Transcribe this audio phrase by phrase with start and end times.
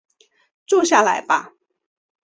[0.65, 1.53] 住下来吧